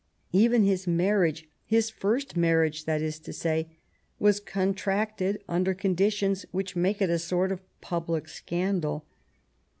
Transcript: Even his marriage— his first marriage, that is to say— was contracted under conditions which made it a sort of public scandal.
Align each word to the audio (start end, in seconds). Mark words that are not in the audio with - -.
Even 0.31 0.63
his 0.63 0.87
marriage— 0.87 1.47
his 1.67 1.91
first 1.91 2.35
marriage, 2.35 2.85
that 2.85 3.03
is 3.03 3.19
to 3.19 3.31
say— 3.31 3.67
was 4.27 4.39
contracted 4.39 5.43
under 5.47 5.75
conditions 5.75 6.43
which 6.49 6.75
made 6.75 7.03
it 7.03 7.11
a 7.11 7.19
sort 7.19 7.51
of 7.51 7.61
public 7.81 8.27
scandal. 8.27 9.05